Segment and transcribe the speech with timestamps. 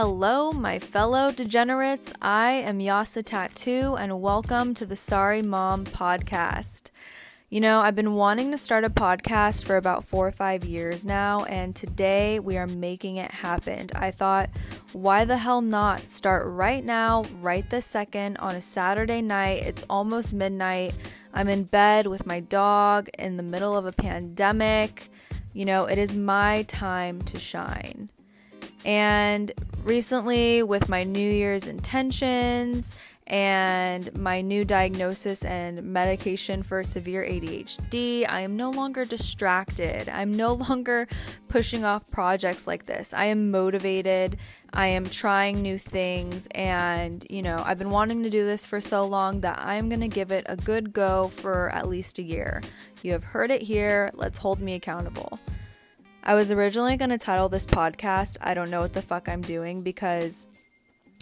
[0.00, 2.12] Hello, my fellow degenerates.
[2.22, 6.90] I am Yasa Tattoo, and welcome to the Sorry Mom podcast.
[7.50, 11.04] You know, I've been wanting to start a podcast for about four or five years
[11.04, 13.88] now, and today we are making it happen.
[13.92, 14.50] I thought,
[14.92, 19.64] why the hell not start right now, right this second, on a Saturday night?
[19.64, 20.94] It's almost midnight.
[21.34, 25.10] I'm in bed with my dog in the middle of a pandemic.
[25.52, 28.10] You know, it is my time to shine.
[28.84, 32.94] And recently, with my New Year's intentions
[33.26, 40.08] and my new diagnosis and medication for severe ADHD, I am no longer distracted.
[40.08, 41.06] I'm no longer
[41.48, 43.12] pushing off projects like this.
[43.12, 44.38] I am motivated.
[44.72, 46.48] I am trying new things.
[46.54, 50.00] And, you know, I've been wanting to do this for so long that I'm going
[50.00, 52.62] to give it a good go for at least a year.
[53.02, 54.10] You have heard it here.
[54.14, 55.38] Let's hold me accountable.
[56.28, 59.40] I was originally going to title this podcast, I Don't Know What the Fuck I'm
[59.40, 60.46] Doing, because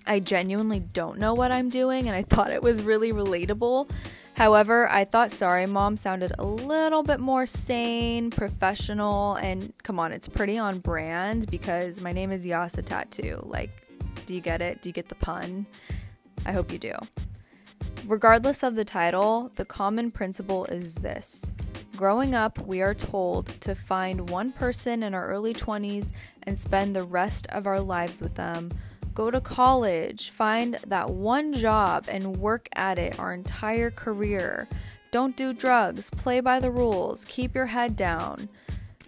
[0.04, 3.88] I genuinely don't know what I'm doing and I thought it was really relatable.
[4.34, 10.10] However, I thought Sorry Mom sounded a little bit more sane, professional, and come on,
[10.10, 13.40] it's pretty on brand because my name is Yasa Tattoo.
[13.44, 13.70] Like,
[14.26, 14.82] do you get it?
[14.82, 15.66] Do you get the pun?
[16.44, 16.94] I hope you do.
[18.06, 21.52] Regardless of the title, the common principle is this.
[21.96, 26.94] Growing up, we are told to find one person in our early 20s and spend
[26.94, 28.70] the rest of our lives with them
[29.16, 34.68] go to college, find that one job and work at it our entire career.
[35.10, 38.50] Don't do drugs, play by the rules, keep your head down.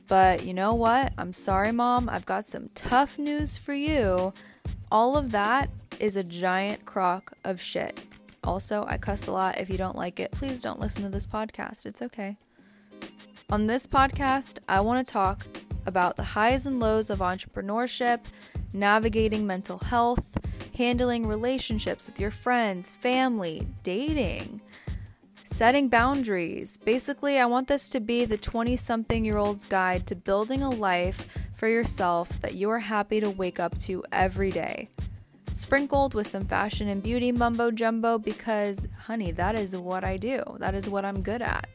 [0.06, 1.12] But you know what?
[1.18, 4.32] I'm sorry, mom, I've got some tough news for you.
[4.90, 5.68] All of that
[6.00, 8.00] is a giant crock of shit.
[8.42, 9.60] Also, I cuss a lot.
[9.60, 11.84] If you don't like it, please don't listen to this podcast.
[11.84, 12.38] It's okay.
[13.50, 15.46] On this podcast, I want to talk
[15.86, 18.20] about the highs and lows of entrepreneurship,
[18.74, 20.36] navigating mental health,
[20.76, 24.60] handling relationships with your friends, family, dating,
[25.44, 26.76] setting boundaries.
[26.84, 30.68] Basically, I want this to be the 20 something year old's guide to building a
[30.68, 31.26] life
[31.56, 34.90] for yourself that you are happy to wake up to every day.
[35.54, 40.42] Sprinkled with some fashion and beauty mumbo jumbo because, honey, that is what I do.
[40.58, 41.66] That is what I'm good at.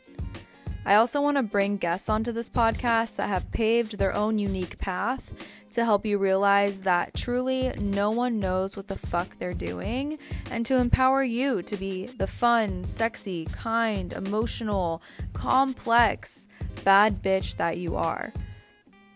[0.86, 4.78] I also want to bring guests onto this podcast that have paved their own unique
[4.80, 5.34] path
[5.72, 10.20] to help you realize that truly no one knows what the fuck they're doing
[10.52, 15.02] and to empower you to be the fun, sexy, kind, emotional,
[15.34, 16.48] complex,
[16.84, 18.34] bad bitch that you are.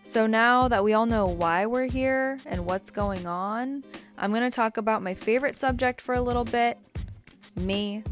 [0.02, 3.84] So now that we all know why we're here and what's going on,
[4.16, 6.78] I'm going to talk about my favorite subject for a little bit
[7.56, 8.02] me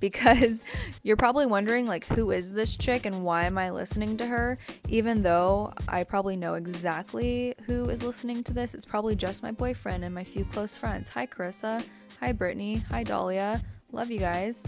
[0.00, 0.64] because
[1.02, 4.58] you're probably wondering like who is this chick and why am I listening to her?
[4.88, 9.52] Even though I probably know exactly who is listening to this it's probably just my
[9.52, 11.08] boyfriend and my few close friends.
[11.10, 11.84] Hi Carissa.
[12.20, 12.82] Hi Brittany.
[12.90, 13.62] Hi Dahlia.
[13.92, 14.66] Love you guys.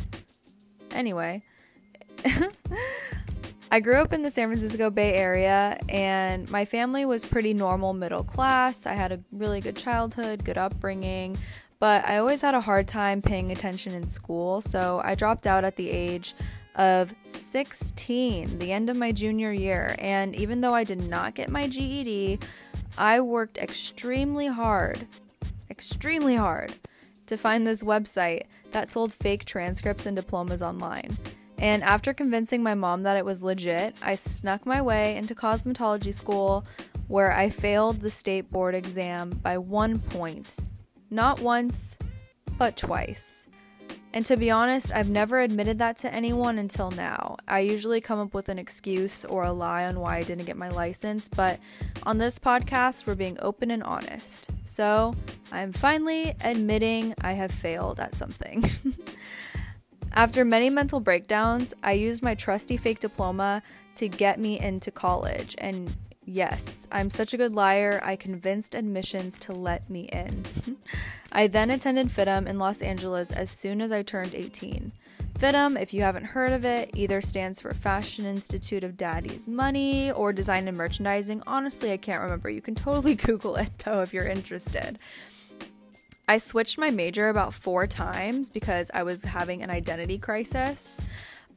[0.92, 1.42] Anyway
[3.72, 7.94] I grew up in the San Francisco Bay Area and my family was pretty normal
[7.94, 8.84] middle class.
[8.84, 11.38] I had a really good childhood, good upbringing
[11.82, 15.64] but I always had a hard time paying attention in school, so I dropped out
[15.64, 16.32] at the age
[16.76, 19.96] of 16, the end of my junior year.
[19.98, 22.38] And even though I did not get my GED,
[22.96, 25.08] I worked extremely hard,
[25.70, 26.72] extremely hard
[27.26, 31.18] to find this website that sold fake transcripts and diplomas online.
[31.62, 36.12] And after convincing my mom that it was legit, I snuck my way into cosmetology
[36.12, 36.66] school
[37.06, 40.58] where I failed the state board exam by one point
[41.08, 41.98] not once,
[42.58, 43.46] but twice.
[44.14, 47.36] And to be honest, I've never admitted that to anyone until now.
[47.46, 50.56] I usually come up with an excuse or a lie on why I didn't get
[50.56, 51.60] my license, but
[52.02, 54.48] on this podcast, we're being open and honest.
[54.64, 55.14] So
[55.52, 58.68] I'm finally admitting I have failed at something.
[60.14, 63.62] After many mental breakdowns, I used my trusty fake diploma
[63.94, 65.94] to get me into college, and
[66.24, 68.00] Yes, I'm such a good liar.
[68.04, 70.44] I convinced admissions to let me in.
[71.32, 74.92] I then attended FIDM in Los Angeles as soon as I turned 18.
[75.36, 80.12] FIDM, if you haven't heard of it, either stands for Fashion Institute of Daddy's Money
[80.12, 81.42] or Design and Merchandising.
[81.44, 82.48] Honestly, I can't remember.
[82.48, 85.00] You can totally Google it though if you're interested.
[86.32, 90.98] I switched my major about four times because I was having an identity crisis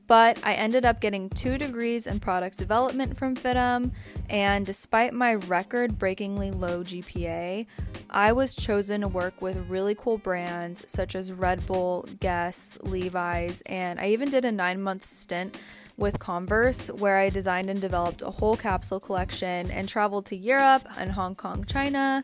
[0.06, 3.92] but I ended up getting two degrees in product development from FIDM,
[4.30, 7.66] and despite my record breakingly low GPA,
[8.12, 13.62] I was chosen to work with really cool brands such as Red Bull, Guess, Levi's,
[13.62, 15.58] and I even did a nine month stint
[15.98, 20.84] with Converse where I designed and developed a whole capsule collection and traveled to Europe
[20.98, 22.24] and Hong Kong, China.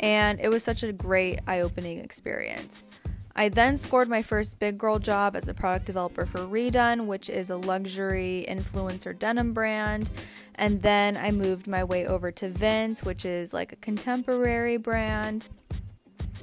[0.00, 2.90] And it was such a great eye opening experience.
[3.38, 7.30] I then scored my first big girl job as a product developer for Redone, which
[7.30, 10.10] is a luxury influencer denim brand.
[10.56, 15.48] And then I moved my way over to Vince, which is like a contemporary brand.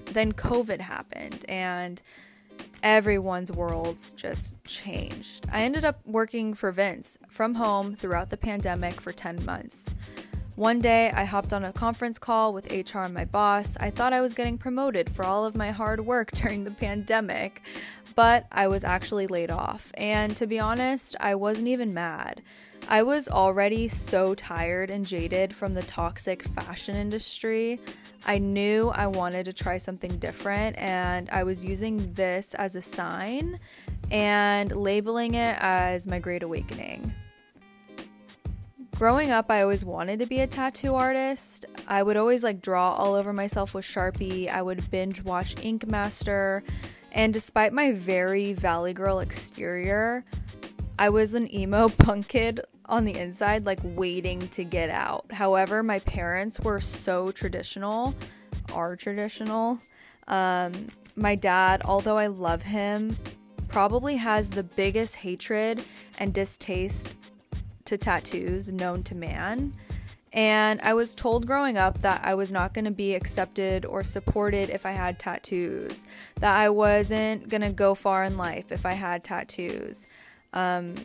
[0.06, 2.02] Then COVID happened and
[2.82, 5.46] everyone's worlds just changed.
[5.52, 9.96] I ended up working for Vince from home throughout the pandemic for 10 months.
[10.56, 13.76] One day, I hopped on a conference call with HR and my boss.
[13.78, 17.62] I thought I was getting promoted for all of my hard work during the pandemic,
[18.16, 19.92] but I was actually laid off.
[19.98, 22.42] And to be honest, I wasn't even mad.
[22.88, 27.82] I was already so tired and jaded from the toxic fashion industry.
[28.26, 32.82] I knew I wanted to try something different, and I was using this as a
[32.82, 33.60] sign
[34.10, 37.14] and labeling it as my great awakening.
[38.96, 41.66] Growing up, I always wanted to be a tattoo artist.
[41.86, 44.48] I would always like draw all over myself with Sharpie.
[44.48, 46.64] I would binge watch Ink Master.
[47.12, 50.24] And despite my very Valley Girl exterior,
[50.98, 55.26] I was an emo punk kid on the inside, like waiting to get out.
[55.30, 58.16] However, my parents were so traditional,
[58.74, 59.78] are traditional.
[60.30, 60.88] Um,
[61.18, 63.18] my dad, although I love him,
[63.68, 65.84] probably has the biggest hatred
[66.18, 67.18] and distaste
[67.86, 69.74] to tattoos known to man.
[70.34, 74.04] And I was told growing up that I was not going to be accepted or
[74.04, 76.06] supported if I had tattoos,
[76.42, 80.08] that I wasn't going to go far in life if I had tattoos.
[80.52, 80.96] Um,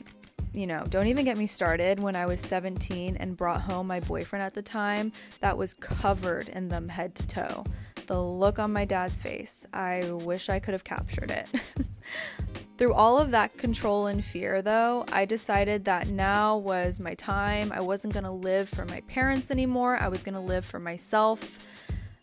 [0.52, 4.00] you know, don't even get me started when I was 17 and brought home my
[4.00, 7.64] boyfriend at the time that was covered in them head to toe.
[8.06, 11.46] The look on my dad's face, I wish I could have captured it.
[12.80, 17.72] Through all of that control and fear, though, I decided that now was my time.
[17.72, 19.98] I wasn't going to live for my parents anymore.
[19.98, 21.58] I was going to live for myself.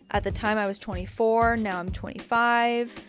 [0.09, 1.57] At the time, I was 24.
[1.57, 3.04] Now I'm 25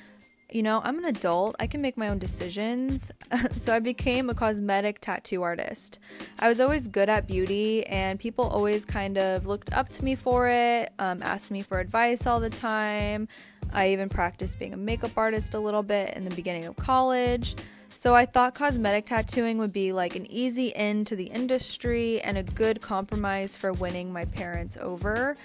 [0.51, 3.13] you know, I'm an adult, I can make my own decisions.
[3.53, 5.99] so I became a cosmetic tattoo artist.
[6.39, 10.15] I was always good at beauty, and people always kind of looked up to me
[10.15, 13.29] for it, um, asked me for advice all the time.
[13.75, 17.55] I even practiced being a makeup artist a little bit in the beginning of college.
[17.95, 22.39] So I thought cosmetic tattooing would be like an easy in to the industry and
[22.39, 25.37] a good compromise for winning my parents over.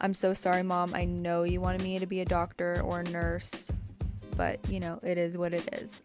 [0.00, 0.94] I'm so sorry, mom.
[0.94, 3.70] I know you wanted me to be a doctor or a nurse
[4.38, 6.00] but you know, it is what it is.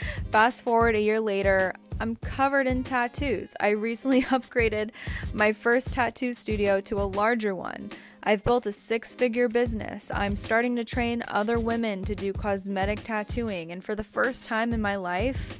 [0.30, 3.54] Fast forward a year later, I'm covered in tattoos.
[3.60, 4.90] I recently upgraded
[5.32, 7.90] my first tattoo studio to a larger one.
[8.24, 10.10] I've built a six figure business.
[10.12, 14.72] I'm starting to train other women to do cosmetic tattooing, and for the first time
[14.72, 15.58] in my life,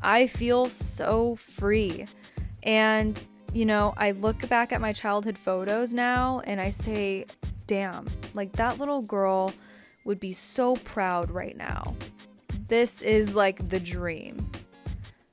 [0.00, 2.06] I feel so free.
[2.62, 3.20] And,
[3.52, 7.26] you know, I look back at my childhood photos now and I say,
[7.66, 9.52] damn, like that little girl
[10.04, 11.94] would be so proud right now.
[12.68, 14.50] This is like the dream.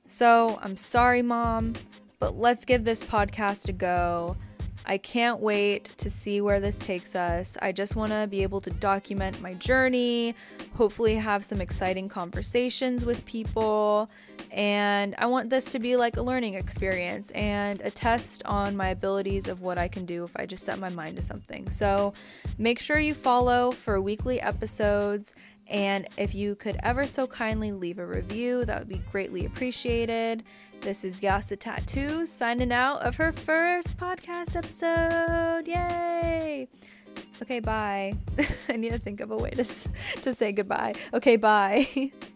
[0.06, 1.74] So I'm sorry, mom,
[2.18, 4.36] but let's give this podcast a go.
[4.84, 7.56] I can't wait to see where this takes us.
[7.62, 10.34] I just want to be able to document my journey,
[10.74, 14.10] hopefully, have some exciting conversations with people.
[14.50, 18.88] And I want this to be like a learning experience and a test on my
[18.88, 21.70] abilities of what I can do if I just set my mind to something.
[21.70, 22.12] So
[22.58, 25.34] make sure you follow for weekly episodes.
[25.72, 30.44] And if you could ever so kindly leave a review, that would be greatly appreciated.
[30.82, 35.66] This is Yasa Tattoo signing out of her first podcast episode.
[35.66, 36.68] Yay!
[37.40, 38.12] Okay, bye.
[38.68, 39.64] I need to think of a way to,
[40.22, 40.94] to say goodbye.
[41.14, 42.12] Okay, bye.